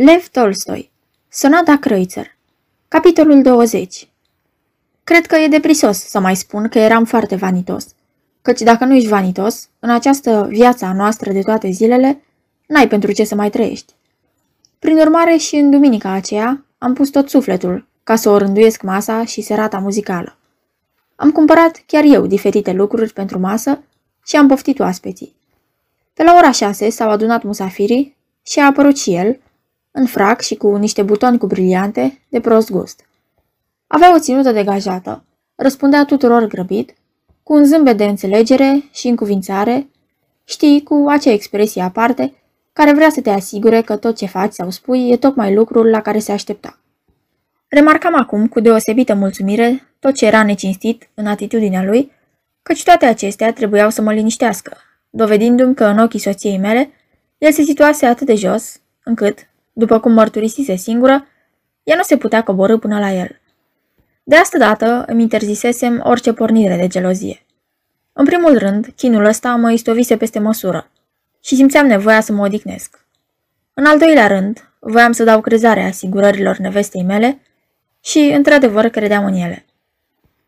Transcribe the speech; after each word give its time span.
Lev 0.00 0.28
Tolstoi 0.28 0.90
Sonata 1.28 1.76
Kreutzer 1.78 2.36
Capitolul 2.88 3.42
20 3.42 4.08
Cred 5.04 5.26
că 5.26 5.36
e 5.36 5.48
deprisos 5.48 5.98
să 5.98 6.20
mai 6.20 6.36
spun 6.36 6.68
că 6.68 6.78
eram 6.78 7.04
foarte 7.04 7.36
vanitos. 7.36 7.86
Căci 8.42 8.60
dacă 8.60 8.84
nu 8.84 8.94
ești 8.94 9.08
vanitos, 9.08 9.68
în 9.78 9.90
această 9.90 10.46
viața 10.50 10.92
noastră 10.92 11.32
de 11.32 11.40
toate 11.40 11.70
zilele, 11.70 12.22
n-ai 12.66 12.88
pentru 12.88 13.12
ce 13.12 13.24
să 13.24 13.34
mai 13.34 13.50
trăiești. 13.50 13.92
Prin 14.78 14.98
urmare 14.98 15.36
și 15.36 15.56
în 15.56 15.70
duminica 15.70 16.10
aceea 16.10 16.64
am 16.78 16.92
pus 16.94 17.08
tot 17.08 17.28
sufletul 17.28 17.86
ca 18.04 18.16
să 18.16 18.30
o 18.30 18.36
rânduiesc 18.36 18.82
masa 18.82 19.24
și 19.24 19.40
serata 19.40 19.78
muzicală. 19.78 20.36
Am 21.16 21.30
cumpărat 21.30 21.82
chiar 21.86 22.04
eu 22.04 22.26
diferite 22.26 22.72
lucruri 22.72 23.12
pentru 23.12 23.38
masă 23.38 23.82
și 24.24 24.36
am 24.36 24.48
poftit 24.48 24.78
oaspeții. 24.78 25.34
Pe 26.14 26.22
la 26.22 26.34
ora 26.36 26.50
șase 26.50 26.90
s-au 26.90 27.10
adunat 27.10 27.42
musafirii 27.42 28.16
și 28.42 28.58
a 28.58 28.66
apărut 28.66 28.98
și 28.98 29.14
el, 29.14 29.40
în 29.98 30.06
frac 30.06 30.40
și 30.40 30.54
cu 30.54 30.76
niște 30.76 31.02
butoni 31.02 31.38
cu 31.38 31.46
briliante, 31.46 32.20
de 32.28 32.40
prost 32.40 32.70
gust. 32.70 33.06
Avea 33.86 34.14
o 34.14 34.18
ținută 34.18 34.52
degajată, 34.52 35.24
răspundea 35.54 36.04
tuturor 36.04 36.46
grăbit, 36.46 36.94
cu 37.42 37.54
un 37.54 37.64
zâmbet 37.64 37.96
de 37.96 38.04
înțelegere 38.04 38.84
și 38.92 39.08
încuvințare, 39.08 39.88
știi, 40.44 40.82
cu 40.82 41.06
acea 41.08 41.30
expresie 41.30 41.82
aparte, 41.82 42.34
care 42.72 42.92
vrea 42.92 43.10
să 43.10 43.20
te 43.20 43.30
asigure 43.30 43.80
că 43.82 43.96
tot 43.96 44.16
ce 44.16 44.26
faci 44.26 44.52
sau 44.52 44.70
spui 44.70 45.10
e 45.10 45.16
tocmai 45.16 45.54
lucrul 45.54 45.90
la 45.90 46.00
care 46.00 46.18
se 46.18 46.32
aștepta. 46.32 46.78
Remarcam 47.68 48.14
acum, 48.14 48.46
cu 48.46 48.60
deosebită 48.60 49.14
mulțumire, 49.14 49.94
tot 49.98 50.14
ce 50.14 50.26
era 50.26 50.42
necinstit 50.42 51.08
în 51.14 51.26
atitudinea 51.26 51.82
lui, 51.82 52.12
căci 52.62 52.84
toate 52.84 53.06
acestea 53.06 53.52
trebuiau 53.52 53.90
să 53.90 54.02
mă 54.02 54.12
liniștească, 54.12 54.76
dovedindu-mi 55.10 55.74
că 55.74 55.84
în 55.84 55.98
ochii 55.98 56.18
soției 56.18 56.58
mele, 56.58 56.90
el 57.38 57.52
se 57.52 57.62
situase 57.62 58.06
atât 58.06 58.26
de 58.26 58.34
jos, 58.34 58.80
încât, 59.04 59.48
după 59.78 60.00
cum 60.00 60.12
mărturisise 60.12 60.76
singură, 60.76 61.26
ea 61.82 61.96
nu 61.96 62.02
se 62.02 62.16
putea 62.16 62.42
coborâ 62.42 62.78
până 62.78 62.98
la 62.98 63.12
el. 63.12 63.40
De 64.22 64.36
asta 64.36 64.58
dată 64.58 65.04
îmi 65.06 65.22
interzisesem 65.22 66.02
orice 66.04 66.32
pornire 66.32 66.76
de 66.76 66.86
gelozie. 66.86 67.46
În 68.12 68.24
primul 68.24 68.58
rând, 68.58 68.86
chinul 68.96 69.24
ăsta 69.24 69.54
mă 69.54 69.72
istovise 69.72 70.16
peste 70.16 70.38
măsură 70.38 70.90
și 71.40 71.54
simțeam 71.54 71.86
nevoia 71.86 72.20
să 72.20 72.32
mă 72.32 72.44
odihnesc. 72.44 73.06
În 73.74 73.84
al 73.84 73.98
doilea 73.98 74.26
rând, 74.26 74.70
voiam 74.78 75.12
să 75.12 75.24
dau 75.24 75.40
crezare 75.40 75.82
asigurărilor 75.82 76.56
nevestei 76.56 77.02
mele 77.02 77.40
și, 78.04 78.18
într-adevăr, 78.18 78.88
credeam 78.88 79.24
în 79.24 79.34
ele. 79.34 79.64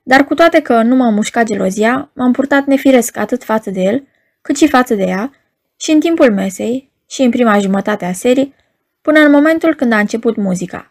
Dar 0.03 0.25
cu 0.25 0.35
toate 0.35 0.61
că 0.61 0.83
nu 0.83 0.97
m-a 0.97 1.11
mușcat 1.11 1.47
gelozia, 1.47 2.11
m-am 2.15 2.33
purtat 2.33 2.65
nefiresc 2.65 3.17
atât 3.17 3.45
față 3.45 3.71
de 3.71 3.81
el, 3.81 4.07
cât 4.41 4.57
și 4.57 4.69
față 4.69 4.95
de 4.95 5.05
ea, 5.05 5.33
și 5.77 5.91
în 5.91 6.01
timpul 6.01 6.33
mesei, 6.33 6.91
și 7.07 7.23
în 7.23 7.31
prima 7.31 7.59
jumătate 7.59 8.05
a 8.05 8.13
serii, 8.13 8.55
până 9.01 9.21
în 9.21 9.31
momentul 9.31 9.75
când 9.75 9.93
a 9.93 9.99
început 9.99 10.37
muzica. 10.37 10.91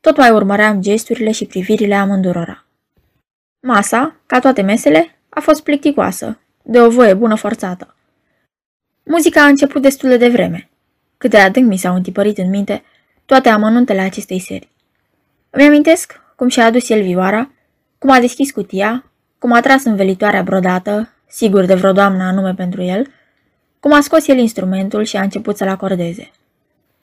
Tot 0.00 0.16
mai 0.16 0.30
urmăream 0.30 0.80
gesturile 0.80 1.30
și 1.30 1.46
privirile 1.46 1.94
amândurora. 1.94 2.64
Masa, 3.60 4.16
ca 4.26 4.38
toate 4.38 4.62
mesele, 4.62 5.18
a 5.28 5.40
fost 5.40 5.62
plicticoasă, 5.62 6.38
de 6.62 6.80
o 6.80 6.88
voie 6.90 7.14
bună 7.14 7.34
forțată. 7.34 7.94
Muzica 9.04 9.42
a 9.42 9.46
început 9.46 9.82
destul 9.82 10.08
de 10.08 10.16
devreme. 10.16 10.70
Cât 11.18 11.30
de 11.30 11.38
adânc 11.38 11.66
mi 11.66 11.76
s-au 11.76 11.94
întipărit 11.94 12.38
în 12.38 12.48
minte 12.48 12.82
toate 13.24 13.48
amănuntele 13.48 14.00
acestei 14.00 14.38
serii. 14.38 14.70
Îmi 15.50 15.66
amintesc 15.66 16.20
cum 16.36 16.48
și-a 16.48 16.64
adus 16.64 16.88
el 16.88 17.02
vioara, 17.02 17.50
cum 17.98 18.10
a 18.10 18.20
deschis 18.20 18.50
cutia, 18.50 19.10
cum 19.38 19.52
a 19.52 19.60
tras 19.60 19.84
învelitoarea 19.84 20.42
brodată, 20.42 21.12
sigur 21.26 21.64
de 21.64 21.74
vreo 21.74 21.92
doamnă 21.92 22.22
anume 22.22 22.54
pentru 22.54 22.82
el, 22.82 23.06
cum 23.80 23.92
a 23.92 24.00
scos 24.00 24.26
el 24.28 24.38
instrumentul 24.38 25.04
și 25.04 25.16
a 25.16 25.22
început 25.22 25.56
să-l 25.56 25.68
acordeze. 25.68 26.30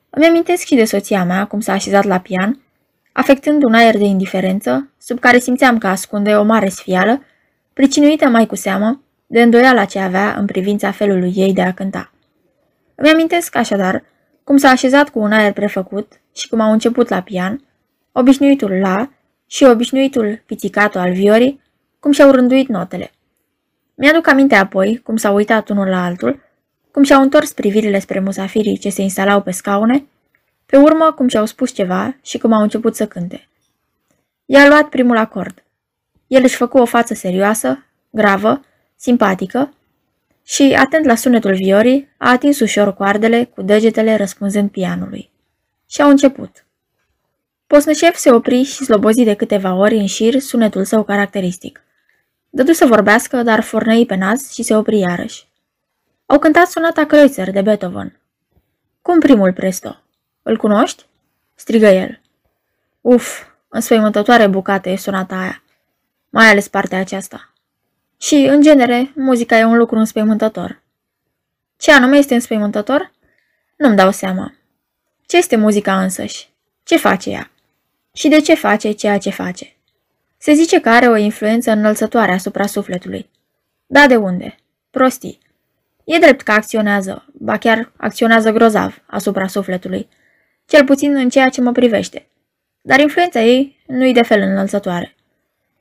Îmi 0.10 0.26
amintesc 0.26 0.66
și 0.66 0.76
de 0.76 0.86
soția 0.86 1.24
mea 1.24 1.46
cum 1.46 1.60
s-a 1.60 1.74
așezat 1.74 2.04
la 2.04 2.20
pian, 2.20 2.60
afectând 3.12 3.64
un 3.64 3.74
aer 3.74 3.98
de 3.98 4.04
indiferență, 4.04 4.90
sub 4.98 5.20
care 5.20 5.40
simțeam 5.40 5.78
că 5.78 5.88
ascunde 5.88 6.36
o 6.36 6.44
mare 6.44 6.70
sfială, 6.70 7.24
pricinuită 7.74 8.28
mai 8.28 8.46
cu 8.46 8.56
seamă 8.56 9.02
de 9.28 9.42
îndoiala 9.42 9.86
ce 9.86 10.00
avea 10.00 10.36
în 10.38 10.46
privința 10.46 10.92
felului 10.92 11.34
ei 11.36 11.54
de 11.54 11.62
a 11.62 11.74
cânta. 11.74 12.12
Îmi 12.96 13.10
amintesc 13.10 13.56
așadar 13.56 14.04
cum 14.44 14.58
s-a 14.58 14.70
așezat 14.70 15.10
cu 15.10 15.20
un 15.20 15.32
aer 15.32 15.54
prefăcut 15.54 16.22
și 16.36 16.48
cum 16.48 16.60
au 16.60 16.72
început 16.72 17.10
la 17.10 17.22
pian, 17.22 17.64
obișnuitul 18.12 18.72
la 18.72 19.10
și 19.48 19.64
obișnuitul 19.64 20.42
pizzicato 20.46 21.00
al 21.00 21.12
viorii, 21.12 21.62
cum 22.00 22.12
și-au 22.12 22.32
rânduit 22.32 22.68
notele. 22.68 23.12
Mi-aduc 23.96 24.28
aminte 24.28 24.56
apoi 24.56 25.02
cum 25.04 25.16
s-au 25.16 25.36
uitat 25.36 25.70
unul 25.70 25.88
la 25.88 26.04
altul, 26.06 26.47
cum 26.98 27.06
și-au 27.06 27.22
întors 27.22 27.52
privirile 27.52 28.00
spre 28.00 28.20
musafirii 28.20 28.78
ce 28.78 28.90
se 28.90 29.02
instalau 29.02 29.42
pe 29.42 29.52
scaune, 29.52 30.06
pe 30.66 30.78
urmă 30.78 31.14
cum 31.16 31.28
și-au 31.28 31.46
spus 31.46 31.72
ceva 31.72 32.16
și 32.22 32.38
cum 32.38 32.52
au 32.54 32.62
început 32.62 32.96
să 32.96 33.08
cânte. 33.08 33.48
I-a 34.46 34.68
luat 34.68 34.90
primul 34.90 35.18
acord. 35.18 35.64
El 36.28 36.44
își 36.44 36.56
făcu 36.56 36.78
o 36.78 36.86
față 36.86 37.14
serioasă, 37.14 37.86
gravă, 38.10 38.66
simpatică 38.96 39.74
și, 40.44 40.76
atent 40.78 41.06
la 41.06 41.16
sunetul 41.16 41.54
viorii, 41.54 42.10
a 42.18 42.30
atins 42.30 42.60
ușor 42.60 42.94
coardele 42.94 43.44
cu 43.44 43.62
degetele 43.62 44.16
răspunzând 44.16 44.70
pianului. 44.70 45.30
Și 45.90 46.02
au 46.02 46.10
început. 46.10 46.66
Posnășef 47.68 48.16
se 48.16 48.32
opri 48.32 48.64
și 48.64 48.84
slobozi 48.84 49.24
de 49.24 49.34
câteva 49.34 49.74
ori 49.74 49.96
în 49.96 50.06
șir 50.06 50.40
sunetul 50.40 50.84
său 50.84 51.04
caracteristic. 51.04 51.84
Dădu 52.50 52.72
să 52.72 52.86
vorbească, 52.86 53.44
dar 53.44 53.62
fornăi 53.62 54.06
pe 54.06 54.16
nas 54.16 54.52
și 54.54 54.64
se 54.64 54.76
opri 54.76 55.00
iarăși. 55.00 55.47
Au 56.30 56.40
cântat 56.40 56.68
sonata 56.68 57.06
Kreutzer 57.06 57.52
de 57.52 57.62
Beethoven. 57.62 58.20
Cum 59.02 59.20
primul 59.20 59.54
presto? 59.54 60.02
Îl 60.44 60.58
cunoști? 60.58 61.06
strigă 61.56 61.88
el. 61.88 62.22
Uf, 63.02 63.44
înspăimântătoare 63.68 64.48
bucată 64.48 64.90
e 64.90 64.96
sonata 64.96 65.36
aia, 65.36 65.64
mai 66.30 66.50
ales 66.50 66.68
partea 66.68 67.00
aceasta. 67.00 67.54
Și, 68.18 68.36
în 68.36 68.62
genere, 68.62 69.12
muzica 69.16 69.58
e 69.58 69.64
un 69.64 69.78
lucru 69.78 69.98
înspăimântător. 69.98 70.82
Ce 71.78 71.92
anume 71.92 72.18
este 72.18 72.34
înspăimântător? 72.34 73.12
Nu-mi 73.76 73.96
dau 73.96 74.12
seama. 74.12 74.54
Ce 75.26 75.38
este 75.38 75.56
muzica 75.56 76.02
însăși? 76.02 76.50
Ce 76.84 76.98
face 76.98 77.30
ea? 77.30 77.52
Și 78.14 78.28
de 78.28 78.42
ce 78.42 78.54
face 78.54 78.92
ceea 78.92 79.18
ce 79.18 79.30
face? 79.30 79.76
Se 80.38 80.54
zice 80.54 80.80
că 80.80 80.90
are 80.90 81.08
o 81.08 81.16
influență 81.16 81.72
înălțătoare 81.72 82.32
asupra 82.32 82.66
sufletului. 82.66 83.30
Da, 83.86 84.08
de 84.08 84.16
unde? 84.16 84.56
Prostii. 84.90 85.46
E 86.08 86.18
drept 86.18 86.42
că 86.42 86.52
acționează, 86.52 87.26
ba 87.34 87.58
chiar 87.58 87.92
acționează 87.98 88.52
grozav 88.52 89.04
asupra 89.06 89.48
sufletului, 89.48 90.08
cel 90.66 90.86
puțin 90.86 91.16
în 91.16 91.30
ceea 91.30 91.50
ce 91.50 91.62
mă 91.62 91.72
privește. 91.72 92.28
Dar 92.82 93.00
influența 93.00 93.42
ei 93.42 93.84
nu-i 93.88 94.14
de 94.14 94.22
fel 94.22 94.42
înălțătoare. 94.42 95.16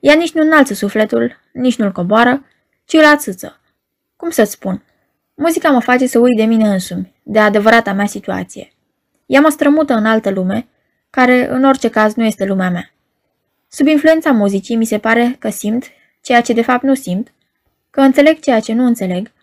Ea 0.01 0.15
nici 0.15 0.33
nu 0.33 0.43
înalță 0.43 0.75
sufletul, 0.75 1.41
nici 1.53 1.77
nu-l 1.77 1.93
coboară, 1.93 2.45
ci 2.85 2.93
îl 2.93 3.05
ațâță. 3.05 3.61
Cum 4.17 4.31
să-ți 4.31 4.51
spun? 4.51 4.83
Muzica 5.35 5.71
mă 5.71 5.81
face 5.81 6.07
să 6.07 6.19
uit 6.19 6.37
de 6.37 6.45
mine 6.45 6.69
însumi, 6.69 7.15
de 7.23 7.39
adevărata 7.39 7.93
mea 7.93 8.07
situație. 8.07 8.73
Ea 9.27 9.41
mă 9.41 9.49
strămută 9.49 9.95
în 9.95 10.07
altă 10.07 10.31
lume, 10.31 10.69
care 11.11 11.49
în 11.51 11.65
orice 11.65 11.91
caz 11.91 12.15
nu 12.15 12.25
este 12.25 12.45
lumea 12.45 12.71
mea. 12.71 12.93
Sub 13.69 13.87
influența 13.87 14.33
muzicii 14.33 14.77
mi 14.77 14.85
se 14.85 14.99
pare 14.99 15.37
că 15.39 15.49
simt 15.49 15.85
ceea 16.21 16.41
ce 16.41 16.53
de 16.53 16.63
fapt 16.63 16.83
nu 16.83 16.95
simt, 16.95 17.33
că 17.91 18.01
înțeleg 18.01 18.39
ceea 18.41 18.61
ce 18.61 18.73
nu 18.73 18.85
înțeleg, 18.85 19.35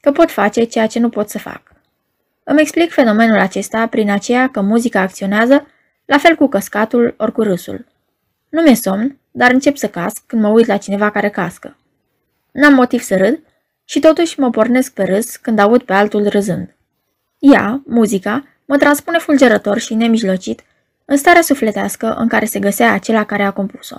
că 0.00 0.12
pot 0.12 0.30
face 0.30 0.64
ceea 0.64 0.86
ce 0.86 0.98
nu 0.98 1.08
pot 1.08 1.28
să 1.28 1.38
fac. 1.38 1.62
Îmi 2.44 2.60
explic 2.60 2.92
fenomenul 2.92 3.38
acesta 3.38 3.86
prin 3.86 4.10
aceea 4.10 4.48
că 4.48 4.60
muzica 4.60 5.00
acționează 5.00 5.66
la 6.04 6.18
fel 6.18 6.34
cu 6.34 6.48
căscatul 6.48 7.14
ori 7.18 7.32
cu 7.32 7.42
râsul. 7.42 7.86
Nu 8.48 8.62
mi-e 8.62 8.74
somn, 8.74 9.18
dar 9.30 9.50
încep 9.50 9.76
să 9.76 9.88
casc 9.88 10.22
când 10.26 10.42
mă 10.42 10.48
uit 10.48 10.66
la 10.66 10.76
cineva 10.76 11.10
care 11.10 11.30
cască. 11.30 11.76
N-am 12.52 12.74
motiv 12.74 13.00
să 13.00 13.16
râd 13.16 13.42
și 13.84 14.00
totuși 14.00 14.40
mă 14.40 14.50
pornesc 14.50 14.92
pe 14.92 15.02
râs 15.02 15.36
când 15.36 15.58
aud 15.58 15.82
pe 15.82 15.92
altul 15.92 16.28
râzând. 16.28 16.74
Ea, 17.38 17.82
muzica, 17.86 18.44
mă 18.64 18.76
transpune 18.76 19.18
fulgerător 19.18 19.78
și 19.78 19.94
nemijlocit 19.94 20.60
în 21.04 21.16
starea 21.16 21.42
sufletească 21.42 22.14
în 22.14 22.28
care 22.28 22.44
se 22.44 22.58
găsea 22.58 22.92
acela 22.92 23.24
care 23.24 23.42
a 23.42 23.50
compus-o. 23.50 23.96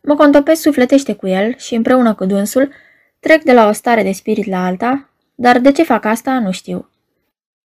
Mă 0.00 0.14
contopesc 0.14 0.60
sufletește 0.60 1.14
cu 1.14 1.26
el 1.26 1.56
și 1.56 1.74
împreună 1.74 2.14
cu 2.14 2.24
dânsul 2.24 2.72
trec 3.20 3.42
de 3.42 3.52
la 3.52 3.68
o 3.68 3.72
stare 3.72 4.02
de 4.02 4.12
spirit 4.12 4.46
la 4.46 4.64
alta, 4.64 5.08
dar 5.36 5.58
de 5.58 5.72
ce 5.72 5.82
fac 5.82 6.04
asta 6.04 6.38
nu 6.38 6.50
știu. 6.50 6.88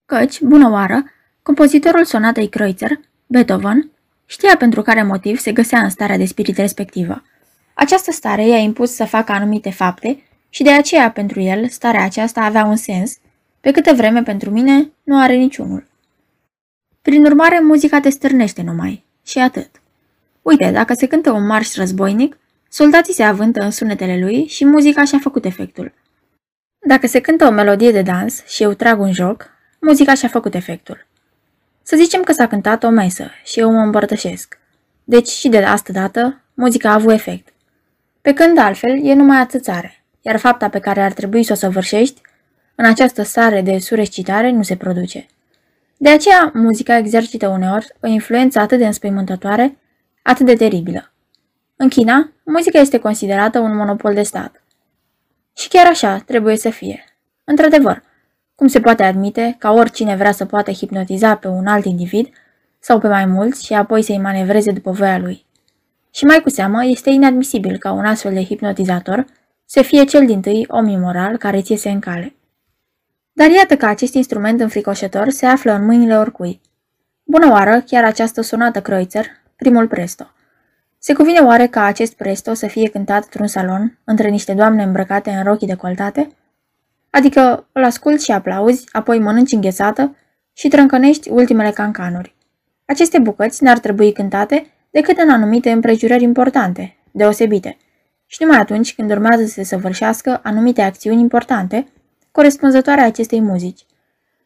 Căci, 0.05 0.41
bună 0.41 0.69
oară, 0.69 1.03
compozitorul 1.41 2.05
sonatei 2.05 2.49
Kreutzer, 2.49 2.99
Beethoven, 3.27 3.91
știa 4.25 4.57
pentru 4.57 4.81
care 4.81 5.03
motiv 5.03 5.39
se 5.39 5.51
găsea 5.51 5.79
în 5.79 5.89
starea 5.89 6.17
de 6.17 6.25
spirit 6.25 6.57
respectivă. 6.57 7.23
Această 7.73 8.11
stare 8.11 8.47
i-a 8.47 8.57
impus 8.57 8.91
să 8.91 9.05
facă 9.05 9.31
anumite 9.31 9.69
fapte 9.69 10.23
și 10.49 10.63
de 10.63 10.71
aceea 10.71 11.11
pentru 11.11 11.39
el 11.39 11.67
starea 11.67 12.03
aceasta 12.03 12.41
avea 12.41 12.65
un 12.65 12.75
sens, 12.75 13.17
pe 13.61 13.71
câtă 13.71 13.93
vreme 13.93 14.23
pentru 14.23 14.49
mine 14.49 14.91
nu 15.03 15.21
are 15.21 15.35
niciunul. 15.35 15.87
Prin 17.01 17.25
urmare, 17.25 17.59
muzica 17.59 17.99
te 17.99 18.09
stârnește 18.09 18.61
numai. 18.61 19.05
Și 19.25 19.37
atât. 19.37 19.69
Uite, 20.41 20.71
dacă 20.71 20.93
se 20.93 21.07
cântă 21.07 21.31
un 21.31 21.45
marș 21.45 21.75
războinic, 21.75 22.37
soldații 22.69 23.13
se 23.13 23.23
avântă 23.23 23.63
în 23.63 23.71
sunetele 23.71 24.19
lui 24.19 24.47
și 24.47 24.65
muzica 24.65 25.03
și-a 25.03 25.19
făcut 25.19 25.45
efectul. 25.45 25.93
Dacă 26.83 27.07
se 27.07 27.19
cântă 27.21 27.45
o 27.45 27.51
melodie 27.51 27.91
de 27.91 28.01
dans 28.01 28.45
și 28.45 28.63
eu 28.63 28.73
trag 28.73 28.99
un 28.99 29.11
joc, 29.11 29.49
muzica 29.79 30.13
și-a 30.13 30.27
făcut 30.27 30.53
efectul. 30.53 31.07
Să 31.83 31.95
zicem 31.95 32.21
că 32.21 32.31
s-a 32.31 32.47
cântat 32.47 32.83
o 32.83 32.89
mesă 32.89 33.29
și 33.43 33.59
eu 33.59 33.71
mă 33.71 33.79
împărtășesc. 33.79 34.57
Deci 35.03 35.27
și 35.27 35.49
de 35.49 35.63
asta 35.63 35.93
dată, 35.93 36.41
muzica 36.53 36.89
a 36.89 36.93
avut 36.93 37.11
efect. 37.11 37.47
Pe 38.21 38.33
când 38.33 38.57
altfel 38.57 39.05
e 39.05 39.13
numai 39.13 39.37
atâțare, 39.37 40.03
iar 40.21 40.37
fapta 40.37 40.69
pe 40.69 40.79
care 40.79 41.01
ar 41.01 41.13
trebui 41.13 41.43
să 41.43 41.53
o 41.53 41.55
săvârșești, 41.55 42.21
în 42.75 42.85
această 42.85 43.23
stare 43.23 43.61
de 43.61 43.77
sureșcitare, 43.77 44.51
nu 44.51 44.63
se 44.63 44.75
produce. 44.75 45.25
De 45.97 46.09
aceea, 46.09 46.51
muzica 46.53 46.97
exercită 46.97 47.47
uneori 47.47 47.95
o 47.99 48.07
influență 48.07 48.59
atât 48.59 48.77
de 48.77 48.85
înspăimântătoare, 48.85 49.77
atât 50.21 50.45
de 50.45 50.55
teribilă. 50.55 51.11
În 51.75 51.89
China, 51.89 52.31
muzica 52.45 52.79
este 52.79 52.97
considerată 52.97 53.59
un 53.59 53.75
monopol 53.75 54.13
de 54.13 54.23
stat. 54.23 54.60
Și 55.53 55.67
chiar 55.67 55.87
așa 55.87 56.17
trebuie 56.17 56.57
să 56.57 56.69
fie. 56.69 57.03
Într-adevăr, 57.43 58.03
cum 58.55 58.67
se 58.67 58.79
poate 58.79 59.03
admite 59.03 59.55
ca 59.59 59.71
oricine 59.71 60.15
vrea 60.15 60.31
să 60.31 60.45
poată 60.45 60.71
hipnotiza 60.71 61.35
pe 61.35 61.47
un 61.47 61.67
alt 61.67 61.85
individ 61.85 62.29
sau 62.79 62.99
pe 62.99 63.07
mai 63.07 63.25
mulți 63.25 63.65
și 63.65 63.73
apoi 63.73 64.01
să-i 64.01 64.17
manevreze 64.17 64.71
după 64.71 64.91
voia 64.91 65.17
lui. 65.17 65.45
Și 66.11 66.25
mai 66.25 66.39
cu 66.41 66.49
seamă, 66.49 66.85
este 66.85 67.09
inadmisibil 67.09 67.77
ca 67.77 67.91
un 67.91 68.05
astfel 68.05 68.33
de 68.33 68.43
hipnotizator 68.43 69.25
să 69.65 69.81
fie 69.81 70.03
cel 70.03 70.25
din 70.25 70.41
tâi 70.41 70.65
om 70.67 70.87
imoral 70.87 71.37
care 71.37 71.61
ți 71.61 71.71
iese 71.71 71.89
în 71.89 71.99
cale. 71.99 72.35
Dar 73.33 73.49
iată 73.49 73.77
că 73.77 73.85
acest 73.85 74.13
instrument 74.13 74.61
înfricoșător 74.61 75.29
se 75.29 75.45
află 75.45 75.71
în 75.71 75.85
mâinile 75.85 76.17
oricui. 76.17 76.61
Bună 77.23 77.51
oară, 77.51 77.81
chiar 77.81 78.03
această 78.03 78.41
sonată 78.41 78.81
Kreutzer, 78.81 79.25
primul 79.55 79.87
presto. 79.87 80.31
Se 81.03 81.13
cuvine 81.13 81.39
oare 81.39 81.67
ca 81.67 81.83
acest 81.83 82.13
presto 82.13 82.53
să 82.53 82.67
fie 82.67 82.89
cântat 82.89 83.23
într-un 83.23 83.47
salon, 83.47 83.97
între 84.03 84.29
niște 84.29 84.53
doamne 84.53 84.83
îmbrăcate 84.83 85.29
în 85.29 85.43
rochii 85.43 85.67
decoltate? 85.67 86.29
Adică 87.09 87.67
îl 87.71 87.83
asculți 87.83 88.25
și 88.25 88.31
aplauzi, 88.31 88.87
apoi 88.91 89.19
mănânci 89.19 89.51
înghețată 89.51 90.15
și 90.53 90.67
trâncănești 90.67 91.29
ultimele 91.29 91.71
cancanuri. 91.71 92.35
Aceste 92.85 93.19
bucăți 93.19 93.63
n-ar 93.63 93.79
trebui 93.79 94.11
cântate 94.11 94.71
decât 94.89 95.17
în 95.17 95.29
anumite 95.29 95.71
împrejurări 95.71 96.23
importante, 96.23 96.97
deosebite, 97.11 97.77
și 98.25 98.43
numai 98.43 98.59
atunci 98.59 98.95
când 98.95 99.11
urmează 99.11 99.45
să 99.45 99.51
se 99.51 99.63
săvârșească 99.63 100.39
anumite 100.43 100.81
acțiuni 100.81 101.21
importante, 101.21 101.87
corespunzătoare 102.31 103.01
acestei 103.01 103.41
muzici. 103.41 103.85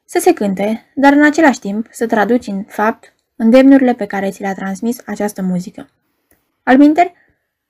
Să 0.06 0.20
se 0.20 0.34
cânte, 0.34 0.86
dar 0.94 1.14
în 1.14 1.26
același 1.26 1.60
timp 1.60 1.88
să 1.92 2.06
traduci 2.06 2.48
în 2.48 2.64
fapt 2.64 3.14
îndemnurile 3.36 3.94
pe 3.94 4.06
care 4.06 4.30
ți 4.30 4.42
le-a 4.42 4.54
transmis 4.54 4.98
această 5.06 5.42
muzică. 5.42 5.90
Alminteri, 6.68 7.14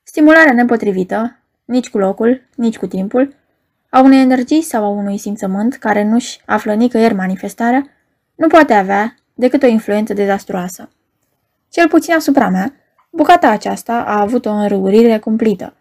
stimularea 0.03 0.53
nepotrivită, 0.53 1.39
nici 1.65 1.89
cu 1.89 1.97
locul, 1.97 2.41
nici 2.55 2.77
cu 2.77 2.87
timpul, 2.87 3.35
a 3.89 3.99
unei 3.99 4.21
energii 4.21 4.61
sau 4.61 4.83
a 4.83 4.87
unui 4.87 5.17
simțământ 5.17 5.75
care 5.75 6.03
nu-și 6.03 6.41
află 6.45 6.73
nicăieri 6.73 7.13
manifestarea, 7.13 7.87
nu 8.35 8.47
poate 8.47 8.73
avea 8.73 9.15
decât 9.33 9.63
o 9.63 9.67
influență 9.67 10.13
dezastruoasă. 10.13 10.89
Cel 11.69 11.87
puțin 11.87 12.13
asupra 12.13 12.49
mea, 12.49 12.73
bucata 13.09 13.49
aceasta 13.49 14.03
a 14.03 14.19
avut 14.19 14.45
o 14.45 14.51
înrăurire 14.51 15.19
cumplită. 15.19 15.73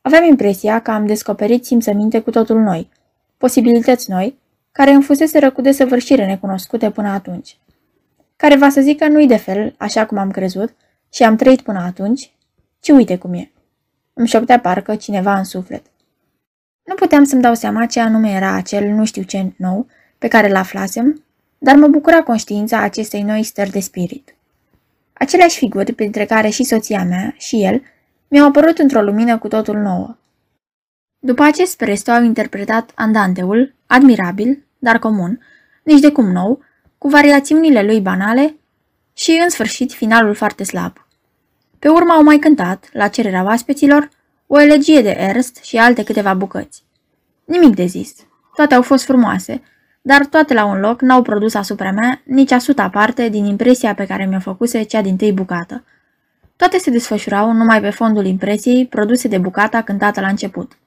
Aveam 0.00 0.24
impresia 0.24 0.80
că 0.80 0.90
am 0.90 1.06
descoperit 1.06 1.64
simțăminte 1.64 2.20
cu 2.20 2.30
totul 2.30 2.60
noi, 2.60 2.90
posibilități 3.36 4.10
noi, 4.10 4.38
care 4.72 4.90
îmi 4.90 5.02
fusese 5.02 5.48
cu 5.48 5.60
desăvârșire 5.60 6.26
necunoscute 6.26 6.90
până 6.90 7.08
atunci. 7.08 7.58
Care 8.36 8.56
va 8.56 8.68
să 8.68 8.80
zică 8.80 9.08
nu-i 9.08 9.26
de 9.26 9.36
fel, 9.36 9.74
așa 9.78 10.06
cum 10.06 10.18
am 10.18 10.30
crezut, 10.30 10.74
și 11.12 11.22
am 11.22 11.36
trăit 11.36 11.60
până 11.60 11.78
atunci, 11.78 12.32
ci 12.80 12.88
uite 12.88 13.18
cum 13.18 13.34
e. 13.34 13.50
Îmi 14.12 14.28
șoptea 14.28 14.60
parcă 14.60 14.96
cineva 14.96 15.38
în 15.38 15.44
suflet. 15.44 15.82
Nu 16.84 16.94
puteam 16.94 17.24
să-mi 17.24 17.42
dau 17.42 17.54
seama 17.54 17.86
ce 17.86 18.00
anume 18.00 18.30
era 18.30 18.52
acel 18.52 18.88
nu 18.88 19.04
știu 19.04 19.22
ce 19.22 19.52
nou 19.56 19.86
pe 20.18 20.28
care 20.28 20.48
l-aflasem, 20.48 21.24
dar 21.58 21.76
mă 21.76 21.86
bucura 21.86 22.22
conștiința 22.22 22.78
acestei 22.78 23.22
noi 23.22 23.42
stări 23.42 23.70
de 23.70 23.80
spirit. 23.80 24.34
Aceleași 25.12 25.58
figuri, 25.58 25.92
printre 25.92 26.24
care 26.24 26.48
și 26.48 26.64
soția 26.64 27.04
mea 27.04 27.34
și 27.38 27.62
el, 27.62 27.82
mi-au 28.28 28.46
apărut 28.46 28.78
într-o 28.78 29.02
lumină 29.02 29.38
cu 29.38 29.48
totul 29.48 29.76
nouă. 29.76 30.16
După 31.18 31.42
acest 31.42 31.76
presto 31.76 32.10
au 32.10 32.22
interpretat 32.22 32.92
andanteul, 32.94 33.74
admirabil, 33.86 34.64
dar 34.78 34.98
comun, 34.98 35.40
nici 35.82 36.00
de 36.00 36.10
cum 36.12 36.30
nou, 36.30 36.62
cu 36.98 37.08
variațiunile 37.08 37.82
lui 37.82 38.00
banale 38.00 38.56
și, 39.14 39.40
în 39.42 39.50
sfârșit, 39.50 39.92
finalul 39.92 40.34
foarte 40.34 40.64
slab. 40.64 41.06
Pe 41.80 41.88
urmă 41.88 42.12
au 42.12 42.22
mai 42.22 42.38
cântat, 42.38 42.88
la 42.92 43.08
cererea 43.08 43.44
oaspeților, 43.44 44.08
o 44.46 44.60
elegie 44.60 45.02
de 45.02 45.16
Ernst 45.18 45.56
și 45.62 45.76
alte 45.76 46.02
câteva 46.02 46.34
bucăți. 46.34 46.82
Nimic 47.44 47.74
de 47.74 47.84
zis. 47.84 48.14
Toate 48.54 48.74
au 48.74 48.82
fost 48.82 49.04
frumoase, 49.04 49.62
dar 50.02 50.26
toate 50.26 50.54
la 50.54 50.64
un 50.64 50.80
loc 50.80 51.00
n-au 51.00 51.22
produs 51.22 51.54
asupra 51.54 51.90
mea 51.90 52.20
nici 52.24 52.50
a 52.50 52.58
suta 52.58 52.88
parte 52.88 53.28
din 53.28 53.44
impresia 53.44 53.94
pe 53.94 54.06
care 54.06 54.26
mi-o 54.26 54.40
făcuse 54.40 54.82
cea 54.82 55.00
din 55.00 55.16
tâi 55.16 55.32
bucată. 55.32 55.84
Toate 56.56 56.78
se 56.78 56.90
desfășurau 56.90 57.52
numai 57.52 57.80
pe 57.80 57.90
fondul 57.90 58.24
impresiei 58.26 58.86
produse 58.86 59.28
de 59.28 59.38
bucata 59.38 59.82
cântată 59.82 60.20
la 60.20 60.28
început. 60.28 60.78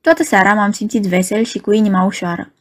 Toată 0.00 0.22
seara 0.22 0.54
m-am 0.54 0.72
simțit 0.72 1.02
vesel 1.02 1.44
și 1.44 1.58
cu 1.58 1.72
inima 1.72 2.04
ușoară. 2.04 2.52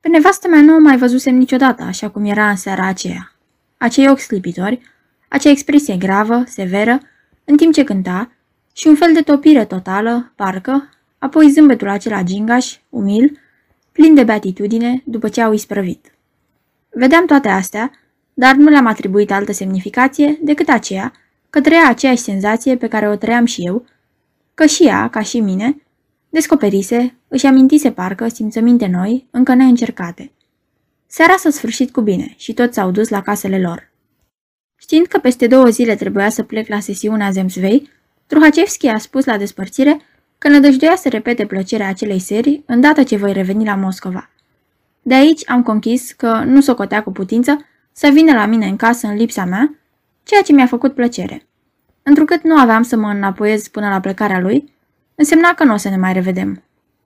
Pe 0.00 0.08
nevastă 0.08 0.48
mea 0.48 0.60
nu 0.60 0.74
o 0.74 0.78
mai 0.78 0.96
văzusem 0.96 1.34
niciodată 1.34 1.82
așa 1.82 2.10
cum 2.10 2.24
era 2.24 2.48
în 2.48 2.56
seara 2.56 2.86
aceea. 2.86 3.32
Acei 3.78 4.08
ochi 4.08 4.18
sclipitori, 4.18 4.80
acea 5.30 5.50
expresie 5.50 5.96
gravă, 5.96 6.42
severă, 6.46 7.00
în 7.44 7.56
timp 7.56 7.72
ce 7.72 7.84
cânta, 7.84 8.32
și 8.72 8.86
un 8.86 8.94
fel 8.94 9.12
de 9.12 9.20
topire 9.20 9.64
totală, 9.64 10.32
parcă, 10.36 10.88
apoi 11.18 11.50
zâmbetul 11.50 11.88
acela 11.88 12.22
gingaș, 12.22 12.76
umil, 12.88 13.38
plin 13.92 14.14
de 14.14 14.24
beatitudine 14.24 15.02
după 15.04 15.28
ce 15.28 15.40
au 15.40 15.52
isprăvit. 15.52 16.12
Vedeam 16.90 17.26
toate 17.26 17.48
astea, 17.48 17.90
dar 18.34 18.54
nu 18.54 18.68
le-am 18.68 18.86
atribuit 18.86 19.32
altă 19.32 19.52
semnificație 19.52 20.38
decât 20.42 20.68
aceea 20.68 21.12
că 21.50 21.60
trăia 21.60 21.88
aceeași 21.88 22.22
senzație 22.22 22.76
pe 22.76 22.88
care 22.88 23.08
o 23.08 23.16
trăiam 23.16 23.44
și 23.44 23.66
eu, 23.66 23.84
că 24.54 24.66
și 24.66 24.86
ea, 24.86 25.08
ca 25.08 25.22
și 25.22 25.40
mine, 25.40 25.82
descoperise, 26.28 27.14
își 27.28 27.46
amintise 27.46 27.90
parcă 27.92 28.28
simțăminte 28.28 28.86
noi, 28.86 29.26
încă 29.30 29.54
neîncercate. 29.54 30.32
Seara 31.06 31.36
s-a 31.36 31.50
sfârșit 31.50 31.92
cu 31.92 32.00
bine 32.00 32.34
și 32.36 32.54
toți 32.54 32.74
s-au 32.74 32.90
dus 32.90 33.08
la 33.08 33.22
casele 33.22 33.60
lor. 33.60 33.89
Știind 34.80 35.06
că 35.06 35.18
peste 35.18 35.46
două 35.46 35.68
zile 35.68 35.94
trebuia 35.94 36.28
să 36.28 36.42
plec 36.42 36.68
la 36.68 36.80
sesiunea 36.80 37.30
Zemsvei, 37.30 37.90
Truhacevski 38.26 38.88
a 38.88 38.98
spus 38.98 39.24
la 39.24 39.36
despărțire 39.36 40.00
că 40.38 40.48
nădăjduia 40.48 40.96
să 40.96 41.08
repete 41.08 41.46
plăcerea 41.46 41.88
acelei 41.88 42.18
serii 42.18 42.62
îndată 42.66 43.02
ce 43.02 43.16
voi 43.16 43.32
reveni 43.32 43.64
la 43.64 43.74
Moscova. 43.74 44.30
De 45.02 45.14
aici 45.14 45.50
am 45.50 45.62
conchis 45.62 46.12
că 46.12 46.42
nu 46.46 46.60
socotea 46.60 47.02
cu 47.02 47.12
putință 47.12 47.66
să 47.92 48.08
vină 48.12 48.32
la 48.32 48.46
mine 48.46 48.66
în 48.66 48.76
casă 48.76 49.06
în 49.06 49.14
lipsa 49.14 49.44
mea, 49.44 49.74
ceea 50.22 50.42
ce 50.42 50.52
mi-a 50.52 50.66
făcut 50.66 50.94
plăcere. 50.94 51.46
Întrucât 52.02 52.42
nu 52.42 52.56
aveam 52.56 52.82
să 52.82 52.96
mă 52.96 53.08
înapoiez 53.08 53.68
până 53.68 53.88
la 53.88 54.00
plecarea 54.00 54.40
lui, 54.40 54.72
însemna 55.14 55.54
că 55.54 55.64
nu 55.64 55.72
o 55.72 55.76
să 55.76 55.88
ne 55.88 55.96
mai 55.96 56.12
revedem. 56.12 56.62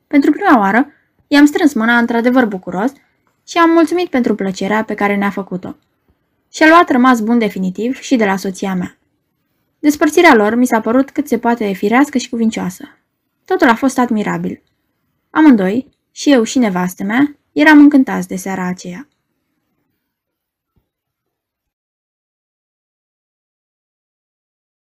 Pentru 0.06 0.30
prima 0.30 0.58
oară, 0.58 0.86
i-am 1.26 1.46
strâns 1.46 1.72
mâna 1.72 1.98
într-adevăr 1.98 2.46
bucuros 2.46 2.92
și 3.46 3.58
am 3.58 3.70
mulțumit 3.70 4.08
pentru 4.08 4.34
plăcerea 4.34 4.84
pe 4.84 4.94
care 4.94 5.16
ne-a 5.16 5.30
făcut-o. 5.30 5.76
Și-a 6.54 6.68
luat 6.68 6.90
rămas 6.90 7.20
bun 7.20 7.38
definitiv 7.38 8.00
și 8.00 8.16
de 8.16 8.24
la 8.24 8.36
soția 8.36 8.74
mea. 8.74 8.98
Despărțirea 9.78 10.34
lor 10.34 10.54
mi 10.54 10.66
s-a 10.66 10.80
părut 10.80 11.10
cât 11.10 11.28
se 11.28 11.38
poate 11.38 11.72
firească 11.72 12.18
și 12.18 12.28
cuvincioasă. 12.28 12.84
Totul 13.44 13.68
a 13.68 13.74
fost 13.74 13.98
admirabil. 13.98 14.62
Amândoi, 15.30 15.88
și 16.10 16.32
eu 16.32 16.42
și 16.42 16.58
nevastă 16.58 17.04
mea, 17.04 17.36
eram 17.52 17.78
încântați 17.78 18.28
de 18.28 18.36
seara 18.36 18.66
aceea. 18.66 19.08